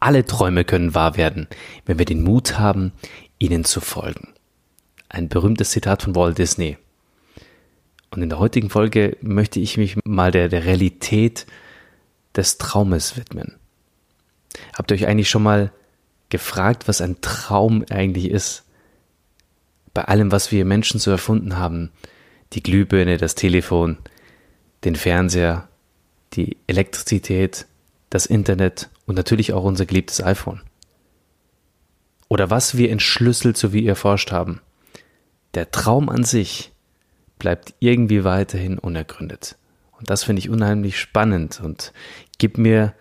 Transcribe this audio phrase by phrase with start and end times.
[0.00, 1.46] Alle Träume können wahr werden,
[1.84, 2.92] wenn wir den Mut haben,
[3.38, 4.32] ihnen zu folgen.
[5.10, 6.78] Ein berühmtes Zitat von Walt Disney.
[8.10, 11.46] Und in der heutigen Folge möchte ich mich mal der, der Realität
[12.34, 13.56] des Traumes widmen.
[14.74, 15.70] Habt ihr euch eigentlich schon mal
[16.30, 18.64] gefragt, was ein Traum eigentlich ist?
[19.92, 21.90] Bei allem, was wir Menschen so erfunden haben,
[22.52, 23.98] die Glühbirne, das Telefon,
[24.84, 25.68] den Fernseher,
[26.32, 27.66] die Elektrizität,
[28.08, 30.60] das Internet und natürlich auch unser geliebtes iPhone.
[32.28, 34.60] Oder was wir entschlüsselt sowie erforscht haben.
[35.54, 36.70] Der Traum an sich
[37.40, 39.56] bleibt irgendwie weiterhin unergründet.
[39.98, 41.92] Und das finde ich unheimlich spannend und
[42.38, 42.94] gibt mir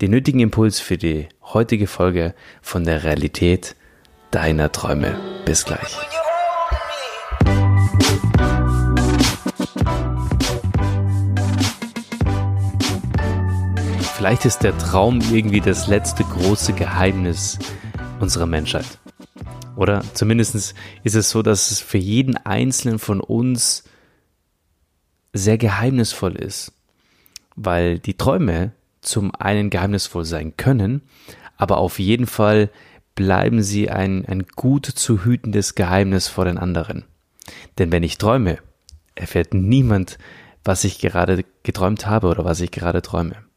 [0.00, 3.76] den nötigen Impuls für die heutige Folge von der Realität
[4.30, 5.20] deiner Träume.
[5.44, 5.94] Bis gleich.
[14.20, 17.58] Vielleicht ist der Traum irgendwie das letzte große Geheimnis
[18.20, 18.98] unserer Menschheit.
[19.76, 23.84] Oder zumindest ist es so, dass es für jeden Einzelnen von uns
[25.32, 26.74] sehr geheimnisvoll ist,
[27.56, 31.00] weil die Träume zum einen geheimnisvoll sein können,
[31.56, 32.68] aber auf jeden Fall
[33.14, 37.04] bleiben sie ein, ein gut zu hütendes Geheimnis vor den anderen.
[37.78, 38.58] Denn wenn ich träume,
[39.14, 40.18] erfährt niemand,
[40.62, 43.48] was ich gerade geträumt habe oder was ich gerade träume.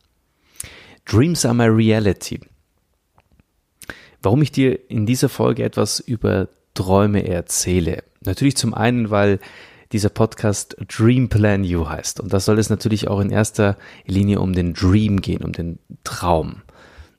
[1.06, 2.40] Dreams are my reality.
[4.22, 8.04] Warum ich dir in dieser Folge etwas über Träume erzähle.
[8.22, 9.40] Natürlich zum einen, weil
[9.92, 12.20] dieser Podcast Dream Plan You heißt.
[12.20, 15.78] Und da soll es natürlich auch in erster Linie um den Dream gehen, um den
[16.04, 16.64] Traum.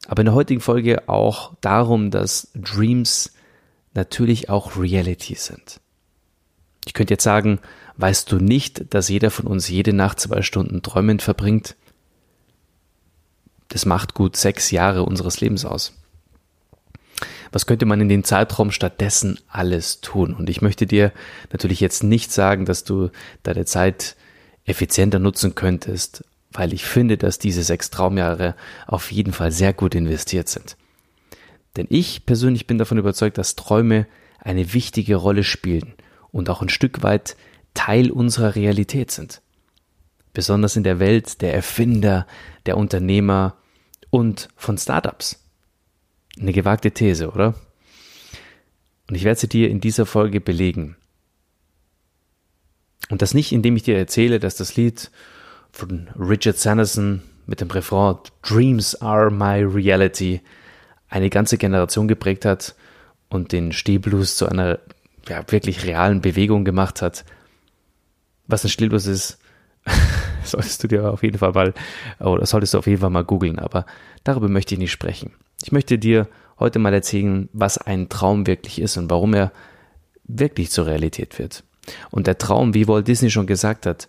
[0.09, 3.33] Aber in der heutigen Folge auch darum, dass Dreams
[3.95, 5.81] natürlich auch Reality sind.
[6.85, 7.61] Ich könnte jetzt sagen,
[7.97, 11.77] weißt du nicht, dass jeder von uns jede Nacht zwei Stunden träumend verbringt?
[13.75, 15.95] Das macht gut sechs Jahre unseres Lebens aus.
[17.51, 20.33] Was könnte man in dem Zeitraum stattdessen alles tun?
[20.33, 21.11] Und ich möchte dir
[21.51, 23.11] natürlich jetzt nicht sagen, dass du
[23.43, 24.15] deine Zeit
[24.65, 28.55] effizienter nutzen könntest, weil ich finde, dass diese sechs Traumjahre
[28.87, 30.77] auf jeden Fall sehr gut investiert sind.
[31.77, 34.07] Denn ich persönlich bin davon überzeugt, dass Träume
[34.39, 35.95] eine wichtige Rolle spielen
[36.31, 37.37] und auch ein Stück weit
[37.75, 39.43] Teil unserer Realität sind
[40.35, 42.27] besonders in der Welt der Erfinder,
[42.67, 43.57] der Unternehmer
[44.15, 45.43] und von Startups.
[46.39, 47.55] Eine gewagte These, oder?
[49.09, 50.95] Und ich werde sie dir in dieser Folge belegen.
[53.11, 55.11] Und das nicht, indem ich dir erzähle, dass das Lied
[55.73, 60.43] von Richard Sanderson mit dem Refrain Dreams are my reality
[61.09, 62.77] eine ganze Generation geprägt hat
[63.31, 64.79] und den Stehblues zu einer
[65.29, 67.25] ja, wirklich realen Bewegung gemacht hat.
[68.47, 69.39] Was ein Stehblues ist,
[70.55, 71.75] solltest du dir auf jeden Fall mal,
[72.21, 73.87] oder solltest du auf jeden Fall mal googeln, aber
[74.23, 75.33] darüber möchte ich nicht sprechen.
[75.63, 76.29] Ich möchte dir
[76.59, 79.53] heute mal erzählen, was ein Traum wirklich ist und warum er
[80.25, 81.65] wirklich zur Realität wird.
[82.11, 84.09] Und der Traum, wie Walt Disney schon gesagt hat,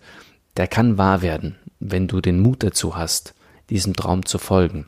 [0.56, 3.34] der kann wahr werden, wenn du den Mut dazu hast,
[3.68, 4.86] diesem Traum zu folgen.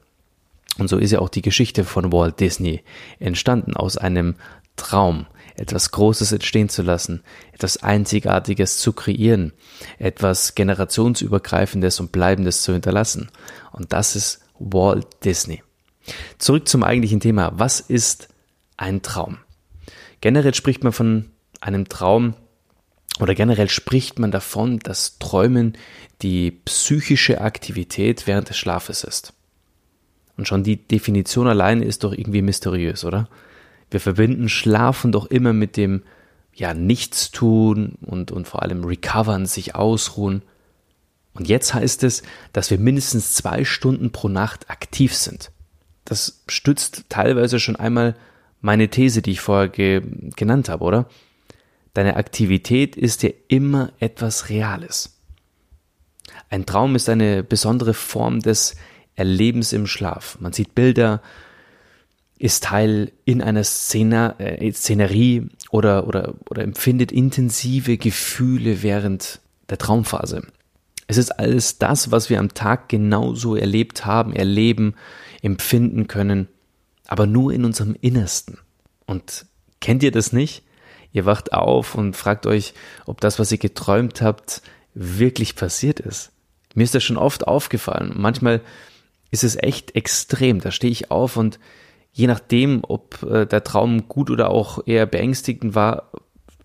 [0.79, 2.83] Und so ist ja auch die Geschichte von Walt Disney
[3.19, 4.37] entstanden aus einem
[4.77, 5.27] Traum,
[5.59, 9.53] etwas Großes entstehen zu lassen, etwas Einzigartiges zu kreieren,
[9.99, 13.31] etwas Generationsübergreifendes und Bleibendes zu hinterlassen.
[13.73, 15.63] Und das ist Walt Disney.
[16.39, 17.53] Zurück zum eigentlichen Thema.
[17.55, 18.29] Was ist
[18.77, 19.39] ein Traum?
[20.21, 21.31] Generell spricht man von
[21.61, 22.35] einem Traum
[23.21, 25.77] oder generell spricht man davon, dass Träumen
[26.23, 29.33] die psychische Aktivität während des Schlafes ist.
[30.37, 33.29] Und schon die Definition allein ist doch irgendwie mysteriös, oder?
[33.91, 36.03] Wir verbinden Schlafen doch immer mit dem
[36.55, 40.43] ja Nichtstun und, und vor allem Recovern, sich ausruhen.
[41.35, 42.23] Und jetzt heißt es,
[42.53, 45.53] dass wir mindestens zwei Stunden pro Nacht aktiv sind.
[46.05, 48.17] Das stützt teilweise schon einmal
[48.61, 50.03] meine These, die ich vorher ge
[50.35, 51.09] genannt habe, oder?
[51.95, 55.19] Deine Aktivität ist ja immer etwas Reales.
[56.51, 58.77] Ein Traum ist eine besondere Form des
[59.15, 60.39] Erlebens im Schlaf.
[60.41, 61.23] Man sieht Bilder,
[62.39, 69.79] ist Teil in einer Szene, äh, Szenerie oder, oder, oder empfindet intensive Gefühle während der
[69.79, 70.47] Traumphase.
[71.09, 74.95] Es ist alles das, was wir am Tag genauso erlebt haben, erleben,
[75.43, 76.49] empfinden können,
[77.07, 78.59] aber nur in unserem Innersten.
[79.07, 79.47] Und
[79.81, 80.63] kennt ihr das nicht?
[81.13, 82.75] Ihr wacht auf und fragt euch,
[83.07, 84.63] ob das, was ihr geträumt habt,
[84.95, 86.31] wirklich passiert ist.
[86.75, 88.13] Mir ist das schon oft aufgefallen.
[88.15, 88.61] Manchmal
[89.31, 90.61] ist es echt extrem.
[90.61, 91.59] Da stehe ich auf und
[92.19, 96.11] je nachdem, ob äh, der Traum gut oder auch eher beängstigend war,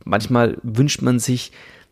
[0.04, 1.52] manchmal wünscht man sich,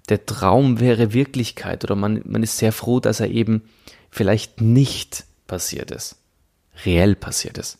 [0.09, 3.61] der Traum wäre Wirklichkeit oder man, man ist sehr froh, dass er eben
[4.09, 6.17] vielleicht nicht passiert ist,
[6.85, 7.77] reell passiert ist.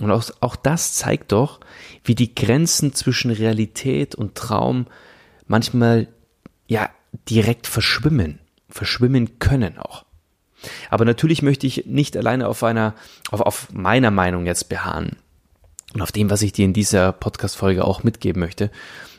[0.00, 1.60] Und auch, auch das zeigt doch,
[2.02, 4.86] wie die Grenzen zwischen Realität und Traum
[5.46, 6.08] manchmal
[6.66, 6.88] ja
[7.28, 8.38] direkt verschwimmen,
[8.70, 10.06] verschwimmen können auch.
[10.90, 12.94] Aber natürlich möchte ich nicht alleine auf einer,
[13.30, 15.16] auf, auf meiner Meinung jetzt beharren
[15.94, 18.70] und auf dem, was ich dir in dieser Podcast-Folge auch mitgeben möchte,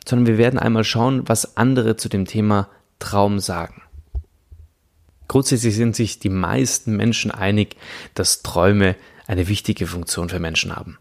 [0.07, 2.69] sondern wir werden einmal schauen, was andere zu dem Thema
[2.99, 3.81] Traum sagen.
[5.27, 7.77] Grundsätzlich sind sich die meisten Menschen einig,
[8.13, 8.95] dass Träume
[9.27, 10.99] eine wichtige Funktion für Menschen haben.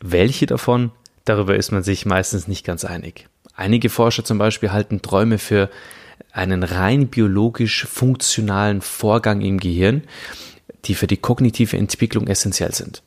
[0.00, 0.92] Welche davon?
[1.24, 3.28] Darüber ist man sich meistens nicht ganz einig.
[3.54, 5.70] Einige Forscher zum Beispiel halten Träume für
[6.32, 10.02] einen rein biologisch funktionalen Vorgang im Gehirn,
[10.84, 13.02] die für die kognitive Entwicklung essentiell sind.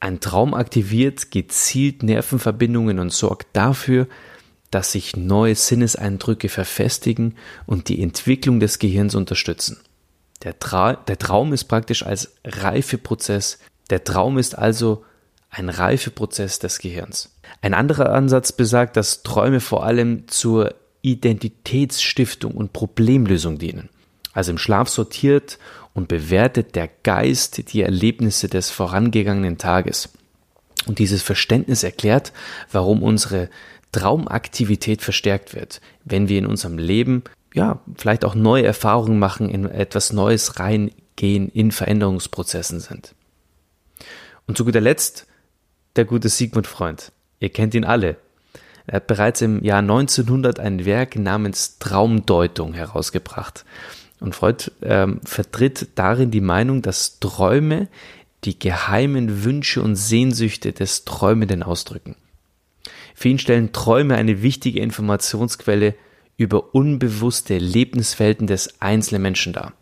[0.00, 4.06] Ein Traum aktiviert gezielt Nervenverbindungen und sorgt dafür,
[4.70, 7.36] dass sich neue Sinneseindrücke verfestigen
[7.66, 9.78] und die Entwicklung des Gehirns unterstützen.
[10.42, 13.58] Der, Tra der Traum ist praktisch als Reifeprozess.
[13.90, 15.04] Der Traum ist also
[15.50, 17.34] ein Reifeprozess des Gehirns.
[17.62, 23.88] Ein anderer Ansatz besagt, dass Träume vor allem zur Identitätsstiftung und Problemlösung dienen.
[24.32, 25.58] Also im Schlaf sortiert
[25.94, 30.10] und bewertet der Geist die Erlebnisse des vorangegangenen Tages.
[30.86, 32.32] Und dieses Verständnis erklärt,
[32.70, 33.50] warum unsere
[33.92, 37.24] Traumaktivität verstärkt wird, wenn wir in unserem Leben
[37.54, 43.14] ja vielleicht auch neue Erfahrungen machen, in etwas Neues reingehen, in Veränderungsprozessen sind.
[44.46, 45.26] Und zu guter Letzt
[45.96, 47.12] der gute Sigmund Freund.
[47.40, 48.16] Ihr kennt ihn alle.
[48.88, 53.66] Er hat bereits im Jahr 1900 ein Werk namens Traumdeutung herausgebracht.
[54.18, 57.88] Und Freud ähm, vertritt darin die Meinung, dass Träume
[58.44, 62.16] die geheimen Wünsche und Sehnsüchte des Träumenden ausdrücken.
[63.14, 65.94] Für ihn stellen Träume eine wichtige Informationsquelle
[66.38, 69.74] über unbewusste Lebenswelten des einzelnen Menschen dar.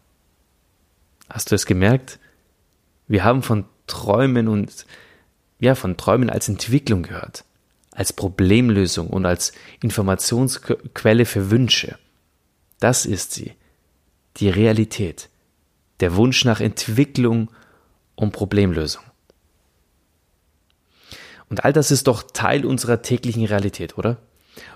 [1.28, 2.18] Hast du es gemerkt?
[3.06, 4.84] Wir haben von Träumen und
[5.60, 7.44] ja, von Träumen als Entwicklung gehört,
[7.96, 9.52] als Problemlösung und als
[9.82, 11.98] Informationsquelle für Wünsche.
[12.78, 13.54] Das ist sie,
[14.36, 15.30] die Realität,
[16.00, 17.50] der Wunsch nach Entwicklung
[18.14, 19.02] und Problemlösung.
[21.48, 24.18] Und all das ist doch Teil unserer täglichen Realität, oder?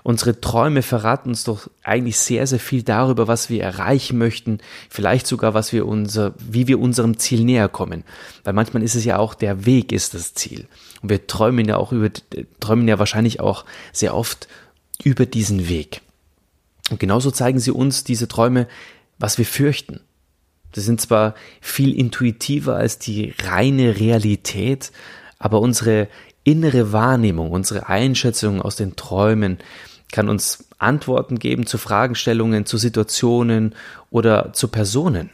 [0.03, 5.27] Unsere Träume verraten uns doch eigentlich sehr, sehr viel darüber, was wir erreichen möchten, vielleicht
[5.27, 8.03] sogar, was wir unser, wie wir unserem Ziel näher kommen.
[8.43, 10.67] Weil manchmal ist es ja auch der Weg ist das Ziel.
[11.01, 12.09] Und wir träumen ja auch über,
[12.59, 14.47] träumen ja wahrscheinlich auch sehr oft
[15.03, 16.01] über diesen Weg.
[16.89, 18.67] Und genauso zeigen sie uns diese Träume,
[19.17, 20.01] was wir fürchten.
[20.73, 24.91] Das sind zwar viel intuitiver als die reine Realität,
[25.37, 26.07] aber unsere
[26.43, 29.59] innere Wahrnehmung, unsere Einschätzung aus den Träumen
[30.11, 33.75] kann uns Antworten geben zu Fragestellungen, zu Situationen
[34.09, 35.29] oder zu Personen.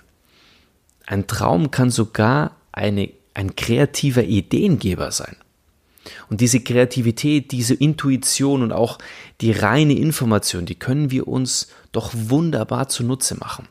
[1.06, 5.36] Ein Traum kann sogar eine, ein kreativer Ideengeber sein.
[6.30, 8.98] Und diese Kreativität, diese Intuition und auch
[9.42, 13.68] die reine Information, die können wir uns doch wunderbar zunutze machen.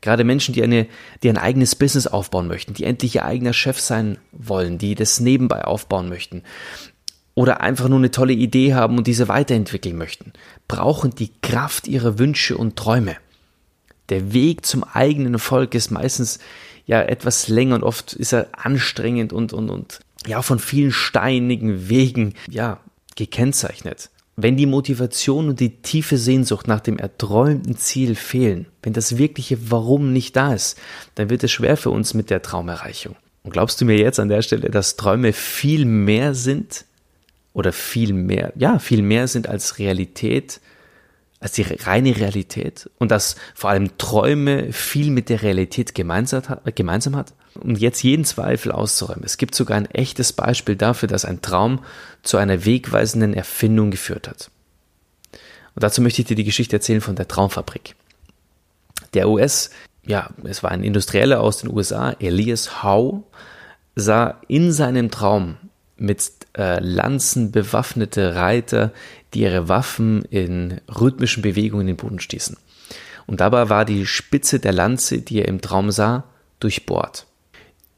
[0.00, 0.86] Gerade Menschen, die, eine,
[1.22, 5.20] die ein eigenes Business aufbauen möchten, die endlich ihr eigener Chef sein wollen, die das
[5.20, 6.42] nebenbei aufbauen möchten
[7.36, 10.32] oder einfach nur eine tolle Idee haben und diese weiterentwickeln möchten,
[10.68, 13.16] brauchen die Kraft ihrer Wünsche und Träume.
[14.08, 16.38] Der Weg zum eigenen Erfolg ist meistens
[16.86, 21.88] ja etwas länger und oft ist er anstrengend und, und, und ja von vielen steinigen
[21.88, 22.80] Wegen ja
[23.16, 24.10] gekennzeichnet.
[24.38, 29.70] Wenn die Motivation und die tiefe Sehnsucht nach dem erträumten Ziel fehlen, wenn das wirkliche
[29.70, 30.78] Warum nicht da ist,
[31.14, 33.16] dann wird es schwer für uns mit der Traumerreichung.
[33.44, 36.84] Und glaubst du mir jetzt an der Stelle, dass Träume viel mehr sind
[37.54, 40.60] oder viel mehr, ja, viel mehr sind als Realität,
[41.46, 46.42] als die reine Realität und dass vor allem Träume viel mit der Realität gemeinsam
[47.14, 47.34] hat?
[47.54, 49.22] Und jetzt jeden Zweifel auszuräumen.
[49.24, 51.84] Es gibt sogar ein echtes Beispiel dafür, dass ein Traum
[52.24, 54.50] zu einer wegweisenden Erfindung geführt hat.
[55.76, 57.94] Und dazu möchte ich dir die Geschichte erzählen von der Traumfabrik.
[59.14, 59.70] Der US,
[60.04, 63.22] ja, es war ein Industrieller aus den USA, Elias Howe,
[63.94, 65.58] sah in seinem Traum
[65.96, 68.92] mit äh, Lanzen bewaffnete Reiter,
[69.34, 72.56] die ihre Waffen in rhythmischen Bewegungen in den Boden stießen.
[73.26, 76.24] Und dabei war die Spitze der Lanze, die er im Traum sah,
[76.60, 77.26] durchbohrt.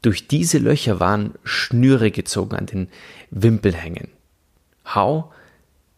[0.01, 2.89] Durch diese Löcher waren Schnüre gezogen an den
[3.31, 4.09] Wimpelhängen.
[4.85, 5.31] Hau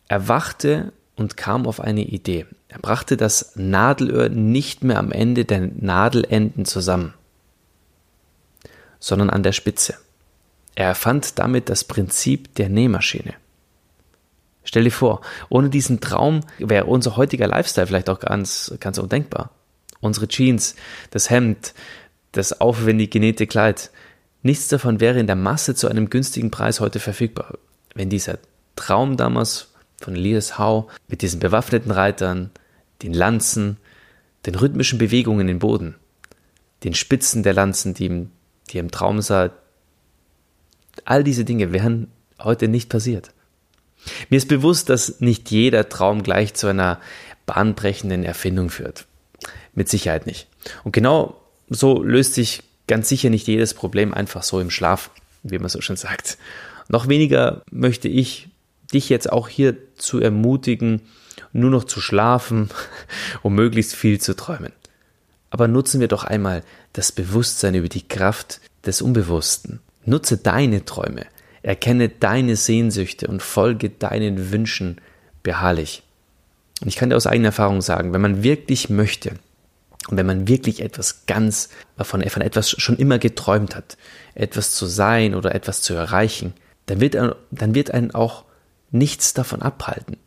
[0.08, 2.46] erwachte und kam auf eine Idee.
[2.68, 7.14] Er brachte das Nadelöhr nicht mehr am Ende der Nadelenden zusammen,
[9.00, 9.96] sondern an der Spitze.
[10.76, 13.34] Er erfand damit das Prinzip der Nähmaschine.
[14.64, 19.52] Stell dir vor, ohne diesen Traum wäre unser heutiger Lifestyle vielleicht auch ganz, ganz undenkbar.
[20.00, 20.76] Unsere Jeans,
[21.10, 21.74] das Hemd,
[22.32, 23.92] das aufwendig genähte Kleid,
[24.44, 27.58] Nichts davon wäre in der Masse zu einem günstigen Preis heute verfügbar.
[27.94, 28.40] Wenn dieser
[28.76, 29.70] Traum damals
[30.02, 32.50] von Elias Howe mit diesen bewaffneten Reitern,
[33.04, 33.78] den Lanzen,
[34.46, 35.96] den rhythmischen Bewegungen im Boden,
[36.84, 38.28] den Spitzen der Lanzen, die
[38.70, 39.52] die im Traum sah,
[41.06, 42.08] all diese Dinge wären
[42.40, 43.32] heute nicht passiert.
[44.30, 47.00] Mir ist bewusst, dass nicht jeder Traum gleich zu einer
[47.46, 49.06] bahnbrechenden Erfindung führt.
[49.74, 50.48] Mit Sicherheit nicht.
[50.84, 55.12] Und genau so löst sich ganz sicher nicht jedes Problem einfach so im Schlaf,
[55.44, 56.38] wie man so schon sagt.
[56.90, 58.50] Noch weniger möchte ich
[58.92, 61.02] dich jetzt auch hier zu ermutigen,
[61.54, 62.70] nur noch zu schlafen,
[63.44, 64.74] um möglichst viel zu träumen.
[65.50, 69.80] Aber nutzen wir doch einmal das Bewusstsein über die Kraft des Unbewussten.
[70.06, 71.26] Nutze deine Träume,
[71.62, 75.00] erkenne deine Sehnsüchte und folge deinen Wünschen
[75.44, 76.04] beharrlich.
[76.82, 79.36] Und ich kann dir aus eigener Erfahrung sagen, wenn man wirklich möchte
[80.10, 83.98] und wenn man wirklich etwas ganz von, von etwas schon immer geträumt hat,
[84.34, 86.54] etwas zu sein oder etwas zu erreichen,
[86.88, 87.16] dann wird,
[87.52, 88.46] dann wird einen auch
[88.90, 90.18] nichts davon abhalten.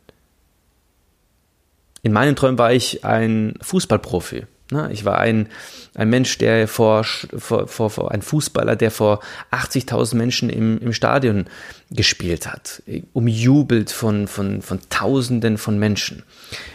[2.01, 4.45] In meinen Träumen war ich ein Fußballprofi.
[4.71, 4.89] Ne?
[4.91, 5.47] Ich war ein,
[5.93, 9.19] ein Mensch, der vor, vor, vor, vor ein Fußballer, der vor
[9.51, 11.45] 80.000 Menschen im, im Stadion
[11.91, 12.81] gespielt hat,
[13.13, 16.23] umjubelt von, von, von Tausenden von Menschen.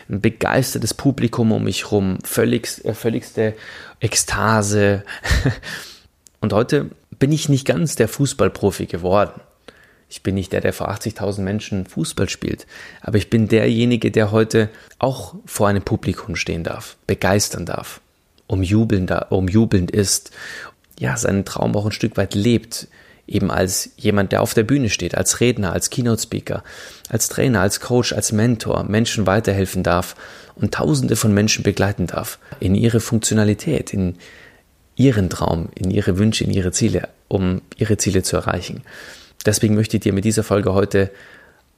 [0.08, 3.54] Ein begeistertes Publikum um mich herum, völlig, äh, völligste
[3.98, 5.02] Ekstase.
[6.40, 9.40] Und heute bin ich nicht ganz der Fußballprofi geworden.
[10.10, 12.66] Ich bin nicht der, der vor 80.000 Menschen Fußball spielt,
[13.00, 18.00] aber ich bin derjenige, der heute auch vor einem Publikum stehen darf, begeistern darf,
[18.48, 20.32] umjubelnd, umjubelnd ist,
[20.98, 22.88] ja, seinen Traum auch ein Stück weit lebt,
[23.30, 26.64] eben als jemand, der auf der Bühne steht, als Redner, als Keynote-Speaker,
[27.08, 30.16] als Trainer, als Coach, als Mentor, Menschen weiterhelfen darf
[30.56, 34.16] und Tausende von Menschen begleiten darf in ihre Funktionalität, in
[34.96, 38.82] ihren Traum, in ihre Wünsche, in ihre Ziele, um ihre Ziele zu erreichen.
[39.46, 41.10] Deswegen möchte ich dir mit dieser Folge heute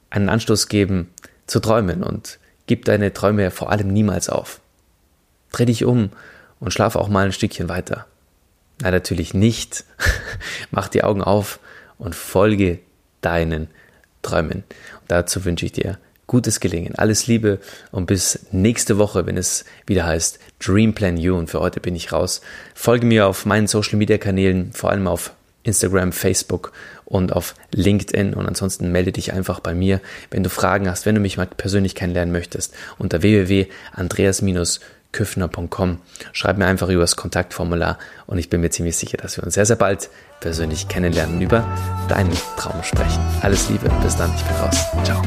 [0.09, 1.09] einen Anstoß geben,
[1.47, 4.59] zu träumen und gib deine Träume vor allem niemals auf.
[5.51, 6.09] Dreh dich um
[6.59, 8.05] und schlaf auch mal ein Stückchen weiter.
[8.81, 9.85] Nein, natürlich nicht.
[10.71, 11.59] Mach die Augen auf
[11.97, 12.79] und folge
[13.21, 13.67] deinen
[14.21, 14.63] Träumen.
[15.01, 17.59] Und dazu wünsche ich dir gutes Gelingen, alles Liebe
[17.91, 21.35] und bis nächste Woche, wenn es wieder heißt Dream Plan You.
[21.35, 22.41] Und für heute bin ich raus.
[22.73, 26.71] Folge mir auf meinen Social Media Kanälen, vor allem auf Instagram, Facebook
[27.13, 28.33] und auf LinkedIn.
[28.33, 30.01] Und ansonsten melde dich einfach bei mir,
[30.31, 35.99] wenn du Fragen hast, wenn du mich mal persönlich kennenlernen möchtest, unter www.andreas-küffner.com.
[36.31, 39.53] Schreib mir einfach über das Kontaktformular und ich bin mir ziemlich sicher, dass wir uns
[39.53, 41.63] sehr, sehr bald persönlich kennenlernen und über
[42.09, 43.21] deinen Traum sprechen.
[43.41, 44.83] Alles Liebe, bis dann, ich bin raus.
[45.03, 45.21] Ciao.